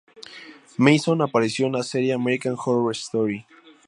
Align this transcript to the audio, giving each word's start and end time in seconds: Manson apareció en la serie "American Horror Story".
Manson 0.79 1.21
apareció 1.21 1.67
en 1.67 1.73
la 1.73 1.83
serie 1.83 2.11
"American 2.13 2.55
Horror 2.57 2.91
Story". 2.93 3.45